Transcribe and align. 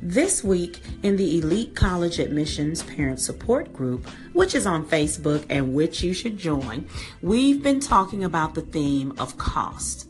This 0.03 0.43
week, 0.43 0.81
in 1.03 1.17
the 1.17 1.39
Elite 1.39 1.75
College 1.75 2.19
Admissions 2.19 2.83
Parent 2.83 3.21
Support 3.21 3.73
Group, 3.73 4.07
which 4.33 4.55
is 4.55 4.67
on 4.67 4.87
Facebook 4.87 5.45
and 5.49 5.75
which 5.75 6.03
you 6.03 6.13
should 6.13 6.39
join, 6.39 6.87
we've 7.23 7.63
been 7.63 7.81
talking 7.81 8.25
about 8.25 8.55
the 8.55 8.63
theme 8.63 9.13
of 9.19 9.37
cost. 9.37 10.09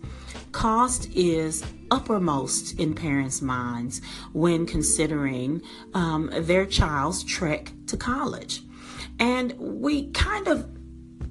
Cost 0.52 1.08
is 1.14 1.64
uppermost 1.90 2.78
in 2.78 2.94
parents' 2.94 3.40
minds 3.40 4.00
when 4.32 4.66
considering 4.66 5.62
um, 5.94 6.30
their 6.32 6.66
child's 6.66 7.22
trek 7.22 7.72
to 7.86 7.96
college. 7.96 8.62
And 9.18 9.52
we 9.58 10.10
kind 10.10 10.48
of 10.48 10.68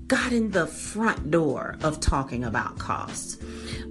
got 0.08 0.32
in 0.32 0.52
the 0.52 0.66
front 0.66 1.30
door 1.30 1.76
of 1.84 2.00
talking 2.00 2.44
about 2.44 2.78
costs. 2.80 3.38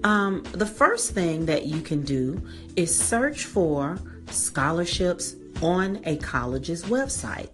Um, 0.02 0.42
the 0.52 0.66
first 0.66 1.12
thing 1.12 1.46
that 1.46 1.66
you 1.66 1.80
can 1.80 2.02
do 2.02 2.42
is 2.74 2.96
search 2.96 3.44
for 3.44 3.98
scholarships 4.32 5.36
on 5.62 6.00
a 6.04 6.16
college's 6.16 6.84
website. 6.84 7.50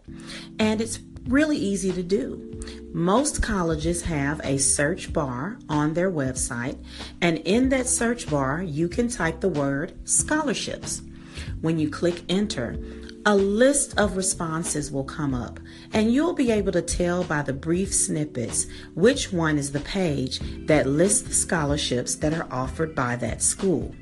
And 0.58 0.80
it's 0.80 0.98
really 1.28 1.56
easy 1.56 1.92
to 1.92 2.02
do. 2.02 2.60
Most 2.92 3.42
colleges 3.42 4.02
have 4.02 4.40
a 4.44 4.58
search 4.58 5.12
bar 5.12 5.58
on 5.68 5.94
their 5.94 6.10
website, 6.10 6.78
and 7.20 7.38
in 7.38 7.70
that 7.70 7.86
search 7.86 8.30
bar, 8.30 8.62
you 8.62 8.88
can 8.88 9.08
type 9.08 9.40
the 9.40 9.48
word 9.48 9.94
scholarships. 10.08 11.02
When 11.60 11.78
you 11.78 11.90
click 11.90 12.22
enter, 12.28 12.76
a 13.26 13.34
list 13.34 13.98
of 13.98 14.18
responses 14.18 14.92
will 14.92 15.04
come 15.04 15.34
up, 15.34 15.58
and 15.92 16.12
you'll 16.12 16.34
be 16.34 16.50
able 16.50 16.72
to 16.72 16.82
tell 16.82 17.24
by 17.24 17.42
the 17.42 17.54
brief 17.54 17.92
snippets 17.92 18.66
which 18.94 19.32
one 19.32 19.56
is 19.56 19.72
the 19.72 19.80
page 19.80 20.40
that 20.66 20.86
lists 20.86 21.22
the 21.22 21.34
scholarships 21.34 22.16
that 22.16 22.34
are 22.34 22.46
offered 22.52 22.94
by 22.94 23.16
that 23.16 23.40
school. 23.40 23.94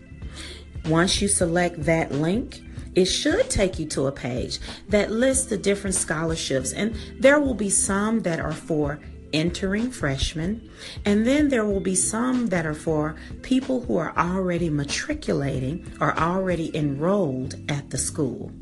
Once 0.86 1.22
you 1.22 1.28
select 1.28 1.82
that 1.84 2.12
link, 2.12 2.60
it 2.94 3.06
should 3.06 3.48
take 3.48 3.78
you 3.78 3.86
to 3.86 4.06
a 4.06 4.12
page 4.12 4.58
that 4.88 5.10
lists 5.10 5.46
the 5.46 5.56
different 5.56 5.96
scholarships, 5.96 6.72
and 6.72 6.94
there 7.18 7.40
will 7.40 7.54
be 7.54 7.70
some 7.70 8.20
that 8.20 8.40
are 8.40 8.52
for 8.52 9.00
entering 9.32 9.90
freshmen, 9.90 10.70
and 11.04 11.26
then 11.26 11.48
there 11.48 11.64
will 11.64 11.80
be 11.80 11.94
some 11.94 12.48
that 12.48 12.66
are 12.66 12.74
for 12.74 13.16
people 13.40 13.80
who 13.80 13.96
are 13.96 14.12
already 14.16 14.68
matriculating 14.68 15.90
or 16.00 16.18
already 16.18 16.74
enrolled 16.76 17.54
at 17.70 17.90
the 17.90 17.98
school. 17.98 18.52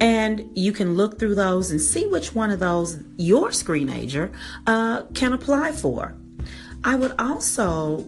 And 0.00 0.50
you 0.54 0.72
can 0.72 0.94
look 0.94 1.18
through 1.18 1.36
those 1.36 1.70
and 1.70 1.80
see 1.80 2.06
which 2.06 2.34
one 2.34 2.50
of 2.50 2.58
those 2.58 2.98
your 3.16 3.48
screenager 3.48 4.30
uh, 4.66 5.04
can 5.14 5.32
apply 5.32 5.72
for. 5.72 6.14
I 6.84 6.94
would 6.96 7.14
also 7.18 8.06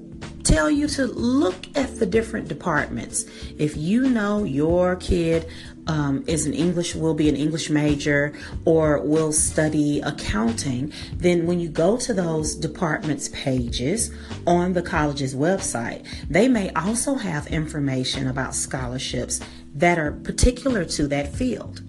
tell 0.48 0.70
you 0.70 0.88
to 0.88 1.06
look 1.06 1.66
at 1.76 1.98
the 1.98 2.06
different 2.06 2.48
departments. 2.48 3.26
If 3.58 3.76
you 3.76 4.08
know 4.08 4.44
your 4.44 4.96
kid 4.96 5.46
um, 5.86 6.24
is 6.26 6.46
an 6.46 6.54
English, 6.54 6.94
will 6.94 7.12
be 7.12 7.28
an 7.28 7.36
English 7.36 7.68
major, 7.68 8.32
or 8.64 9.00
will 9.00 9.32
study 9.32 10.00
accounting, 10.00 10.92
then 11.12 11.46
when 11.46 11.60
you 11.60 11.68
go 11.68 11.98
to 11.98 12.14
those 12.14 12.54
departments 12.54 13.28
pages 13.28 14.10
on 14.46 14.72
the 14.72 14.82
college's 14.82 15.34
website, 15.34 16.06
they 16.30 16.48
may 16.48 16.70
also 16.70 17.14
have 17.14 17.46
information 17.48 18.26
about 18.26 18.54
scholarships 18.54 19.40
that 19.74 19.98
are 19.98 20.12
particular 20.12 20.84
to 20.86 21.06
that 21.08 21.34
field. 21.34 21.82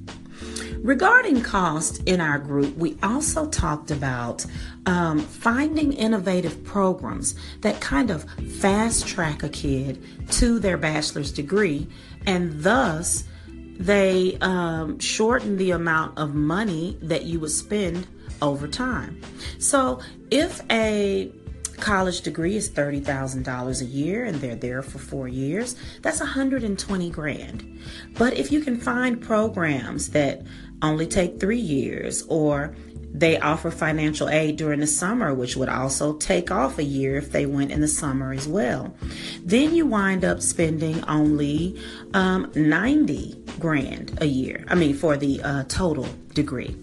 Regarding 0.82 1.42
cost 1.42 2.02
in 2.06 2.22
our 2.22 2.40
group, 2.40 2.76
we 2.78 2.98
also 3.04 3.48
talked 3.50 3.92
about 3.92 4.46
um, 4.86 5.20
finding 5.20 5.92
innovative 5.94 6.64
programs 6.64 7.36
that 7.62 7.82
kind 7.82 8.10
of 8.10 8.24
fast 8.60 9.06
track 9.06 9.44
a 9.44 9.50
kid 9.50 10.02
to 10.32 10.58
their 10.58 10.78
bachelor's 10.78 11.32
degree 11.32 11.88
and 12.26 12.64
thus 12.64 13.26
they 13.48 14.38
um, 14.42 15.00
shorten 15.00 15.58
the 15.58 15.72
amount 15.72 16.18
of 16.18 16.34
money 16.34 16.98
that 17.02 17.26
you 17.26 17.40
would 17.40 17.52
spend 17.52 18.08
over 18.42 18.68
time. 18.68 19.22
So 19.58 20.00
if 20.32 20.62
a 20.72 21.32
college 21.80 22.22
degree 22.22 22.56
is 22.56 22.70
$30,000 22.70 23.82
a 23.82 23.86
year 23.86 24.26
and 24.26 24.36
they're 24.36 24.56
there 24.56 24.82
for 24.82 25.00
4 25.00 25.28
years, 25.28 25.76
that's 26.02 26.20
120 26.20 27.10
grand. 27.10 27.80
But 28.18 28.34
if 28.34 28.52
you 28.52 28.62
can 28.62 28.80
find 28.80 29.22
programs 29.22 30.10
that 30.10 30.44
only 30.82 31.08
take 31.08 31.40
3 31.40 31.58
years 31.58 32.24
or 32.28 32.76
they 33.12 33.40
offer 33.40 33.72
financial 33.72 34.30
aid 34.30 34.58
during 34.58 34.80
the 34.80 34.88
summer, 34.88 35.34
which 35.34 35.56
would 35.56 35.70
also 35.70 36.14
take 36.18 36.52
off 36.52 36.78
a 36.78 36.84
year 36.84 37.18
if 37.18 37.32
they 37.32 37.46
went 37.46 37.72
in 37.72 37.82
the 37.82 37.88
summer 37.88 38.32
as 38.32 38.48
well. 38.48 38.96
Then 39.44 39.76
you 39.76 39.86
wind 39.86 40.24
up 40.24 40.42
spending 40.42 41.04
only 41.06 41.80
um, 42.14 42.52
90 42.56 43.44
grand 43.60 44.18
a 44.22 44.26
year. 44.26 44.64
I 44.68 44.76
mean, 44.76 44.96
for 44.96 45.18
the 45.18 45.42
uh, 45.42 45.64
total 45.68 46.08
degree. 46.34 46.76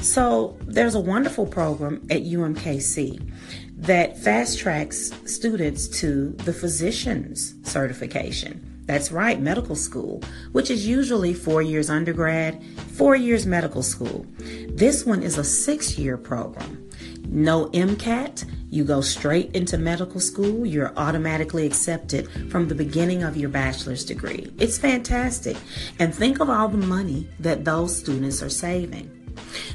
So 0.00 0.56
there's 0.62 0.94
a 0.94 1.00
wonderful 1.00 1.46
program 1.46 2.06
at 2.10 2.22
UMKC 2.22 3.20
that 3.84 4.18
fast 4.18 4.58
tracks 4.58 5.12
students 5.26 5.88
to 5.88 6.30
the 6.44 6.52
physician's 6.54 7.54
certification. 7.68 8.82
That's 8.86 9.12
right, 9.12 9.38
medical 9.38 9.76
school, 9.76 10.22
which 10.52 10.70
is 10.70 10.86
usually 10.86 11.34
four 11.34 11.60
years 11.60 11.90
undergrad, 11.90 12.62
four 12.96 13.14
years 13.14 13.44
medical 13.44 13.82
school. 13.82 14.24
This 14.68 15.04
one 15.04 15.22
is 15.22 15.36
a 15.36 15.44
six 15.44 15.98
year 15.98 16.16
program. 16.16 16.90
No 17.28 17.66
MCAT, 17.68 18.44
you 18.70 18.84
go 18.84 19.02
straight 19.02 19.54
into 19.54 19.76
medical 19.76 20.20
school. 20.20 20.64
You're 20.64 20.92
automatically 20.96 21.66
accepted 21.66 22.50
from 22.50 22.68
the 22.68 22.74
beginning 22.74 23.22
of 23.22 23.36
your 23.36 23.50
bachelor's 23.50 24.04
degree. 24.04 24.50
It's 24.58 24.78
fantastic. 24.78 25.56
And 25.98 26.14
think 26.14 26.40
of 26.40 26.48
all 26.48 26.68
the 26.68 26.78
money 26.78 27.28
that 27.40 27.64
those 27.64 27.96
students 27.96 28.42
are 28.42 28.50
saving. 28.50 29.23